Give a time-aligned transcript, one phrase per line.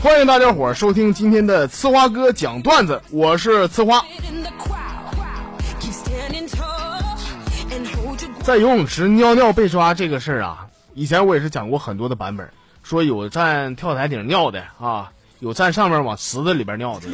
[0.00, 4.04] 欢迎大家伙儿收听今天的呲花哥讲段子，我是呲花。
[8.44, 12.48] 在游泳池尿尿被抓这个事儿啊，以前我也是讲过很多的版本，
[12.84, 15.10] 说有站跳台顶尿的啊，
[15.40, 17.08] 有站上面往池子里边尿的。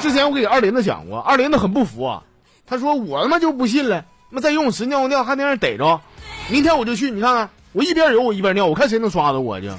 [0.00, 2.22] 之前我给二林子讲过，二林子很不服啊，
[2.66, 6.00] 他说我他妈就不信了，那在游泳池尿尿还能让人逮着？
[6.48, 9.70] 明天我就去，你看看，我一边游我一边尿，我看谁能抓着我去。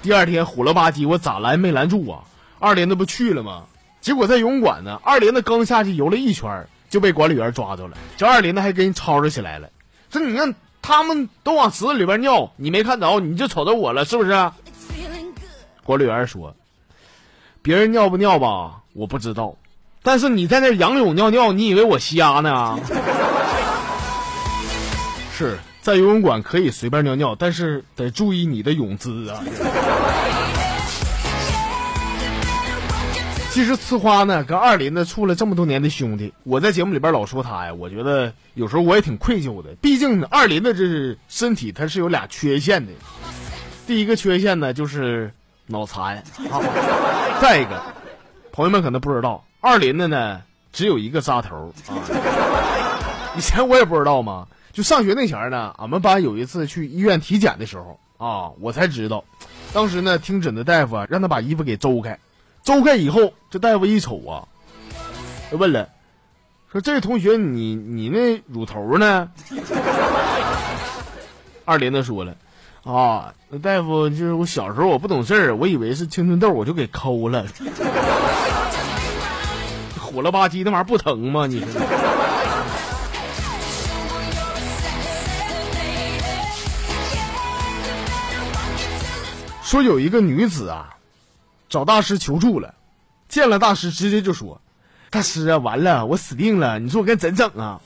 [0.00, 2.20] 第二天虎了吧唧，我咋拦没拦住啊？
[2.60, 3.64] 二林子不去了吗？
[4.00, 7.96] 结果在游泳馆呢，二林子刚下去游了一圈，就被管理员抓住了。
[8.16, 9.68] 这二林子还跟人吵吵起来了，
[10.08, 14.30] 说你看他们都往池子里边尿，你没看着，你就瞅着我了，是不是？
[15.82, 16.54] 管理员说，
[17.60, 19.56] 别人尿不尿吧，我不知道，
[20.02, 22.78] 但是你在那仰泳尿尿，你以为我瞎呢？
[25.36, 25.58] 是。
[25.88, 29.42] 在游泳馆可以随便尿尿，但是得注意你的泳姿啊。
[33.50, 39.70] 其实呲花呢，跟二林呢处了这么多年的兄弟，我在节目里边老说他呀，我觉得有时候我也挺愧疚的。
[39.80, 42.92] 毕竟二林的这是身体，他是有俩缺陷的。
[43.86, 45.32] 第一个缺陷呢就是
[45.68, 46.18] 脑残
[46.50, 46.60] 啊，
[47.40, 47.82] 再一个，
[48.52, 51.96] 朋友们可能不知道，二林的呢只有一个扎头啊。
[53.38, 54.46] 以前我也不知道嘛。
[54.78, 59.24] 就上学那前儿呢，俺们班有一次去医院体检的时候啊，我才知道，
[59.72, 62.16] 当时呢听诊的大夫啊，让他把衣服给周开，
[62.62, 64.46] 周开以后，这大夫一瞅啊，
[65.50, 65.88] 就问了，
[66.70, 69.28] 说这位同学，你你那乳头呢？
[71.66, 72.36] 二林子说了，
[72.84, 77.44] 啊，那大夫就是我小时候我不懂事儿，我以为是青春痘，我就给抠了，
[79.98, 81.48] 火了吧唧，那玩意儿不疼吗？
[81.48, 81.66] 你说？
[89.68, 90.96] 说有一个女子啊，
[91.68, 92.74] 找大师求助了，
[93.28, 94.62] 见了大师直接就说
[95.12, 97.78] ：“大师啊，完了，我死定了，你说我该怎整啊？”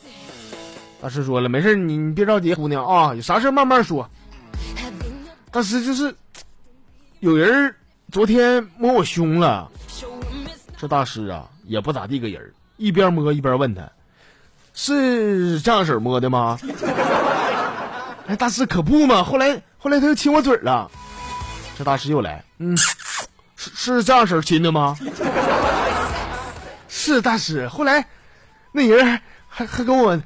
[1.03, 4.09] 大师说了：“没事，你你别着急，姑娘啊，有啥事慢慢说。”
[5.51, 6.15] 大师就是
[7.19, 7.75] 有人
[8.13, 9.69] 昨天摸我胸了，
[10.77, 13.91] 这大师啊也不咋地个人，一边摸一边问他
[14.73, 16.61] ：“是这样式摸的吗？”
[18.29, 20.89] 哎，大师可不嘛，后来后来他又亲我嘴了。
[21.85, 22.77] 大师又来，嗯，
[23.57, 24.97] 是是这样式亲的吗？
[26.89, 27.67] 是大师。
[27.69, 28.05] 后来
[28.73, 30.21] 那人还还还跟我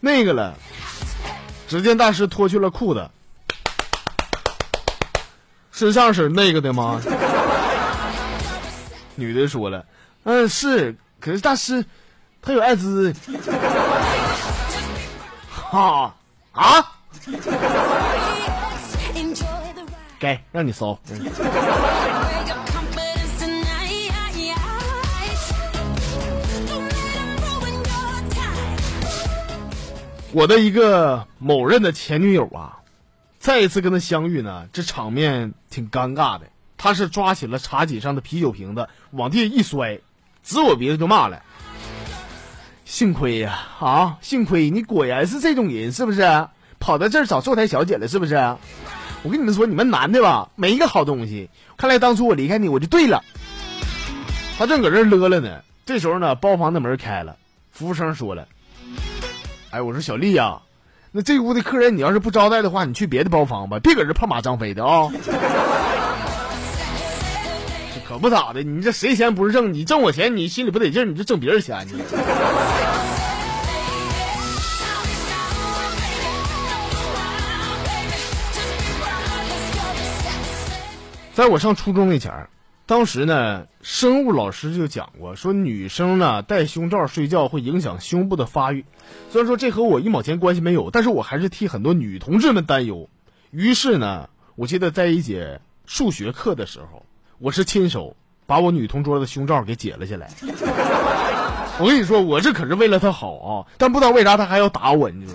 [0.00, 0.54] 那个了。
[1.68, 3.08] 只见大师脱去了裤子，
[5.72, 7.00] 是这样式那个的吗？
[9.14, 9.84] 女的说了，
[10.24, 10.94] 嗯，是。
[11.18, 11.82] 可是大师
[12.42, 13.14] 他有艾滋。
[15.48, 16.14] 哈
[16.52, 16.92] 啊！
[20.22, 20.96] 该让你搜。
[30.30, 32.78] 我的一个某任的前女友啊，
[33.40, 36.46] 再一次跟他相遇呢，这场面挺尴尬的。
[36.78, 40.00] 他是抓起了茶几上的啤酒瓶子，往地下一摔，
[40.42, 41.42] 指我鼻子就骂了
[42.86, 46.48] ：“幸亏呀，啊，幸亏你果然是这种人，是不是？
[46.78, 48.36] 跑到这儿找坐台小姐了，是不是？”
[49.24, 51.48] 我跟你们说，你们男的吧，没一个好东西。
[51.76, 53.22] 看来当初我离开你，我就对了。
[54.58, 57.36] 他正搁这乐了呢，这时候呢，包房的门开了，
[57.70, 58.48] 服务生说了
[59.70, 60.62] ：“哎，我说小丽呀，
[61.12, 65.08] 那这屋的客人你要是不招待的话，你去别的包房吧，别搁这炮马张飞的啊。
[68.08, 69.72] ”可不咋的，你这谁钱不是挣？
[69.72, 71.94] 你挣我钱，你心里不得劲，你就挣别人钱去。
[81.34, 82.50] 在我上初中那前儿，
[82.84, 88.84] 当时呢，生物老师就讲过，说女生呢戴胸罩睡觉会影响胸部的发育。
[89.30, 93.08] 虽然说这和我一毛钱关系没有，但是我还是替很多女同志们担忧。
[93.50, 97.06] 于是呢，我记得在一节数学课的时候，
[97.38, 98.14] 我是亲手
[98.44, 100.28] 把我女同桌的胸罩给解了下来。
[101.80, 105.34] 我跟你说，我这可是为了她好啊，但不知道为啥她还要打我，你说。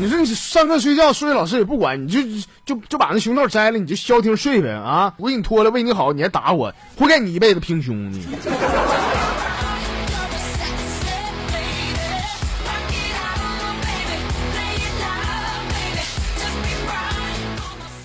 [0.00, 2.22] 你说你上课睡觉，数学老师也不管，你就
[2.64, 5.12] 就就把那胸罩摘了，你就消停睡呗啊！
[5.18, 8.26] 我给你脱了，为你好，你还打我，活该你一辈子平胸你。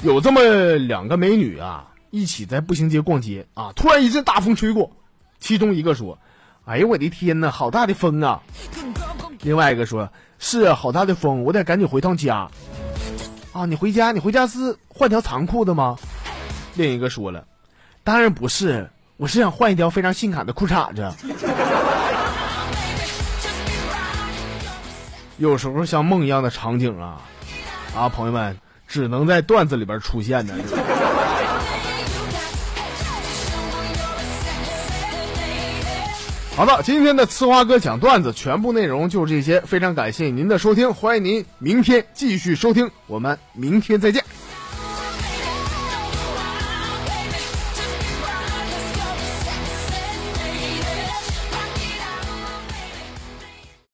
[0.03, 0.41] 有这么
[0.75, 4.91] 两个美女啊，一起在步行街逛街啊，突然一阵大风吹过，
[5.39, 6.19] 其中一个说
[6.67, 8.41] ：“哎呦我的天哪，好大的风啊！”
[9.39, 10.09] 另外一个说。
[10.47, 12.47] 是啊，好大的风，我得赶紧回趟家。
[13.51, 15.97] 啊，你回家，你回家是换条长裤的吗？
[16.75, 17.43] 另一个说了，
[18.03, 18.87] 当然不是，
[19.17, 21.11] 我是想换一条非常性感的裤衩子。
[25.37, 27.19] 有时候像梦一样的场景啊，
[27.95, 28.55] 啊，朋友们
[28.87, 30.53] 只能在段子里边出现的。
[36.55, 44.23] 好的，今天的呲花哥讲段子全部内容就是这些，非常感谢您的收听，欢迎您明天继续收听，我们明天再见。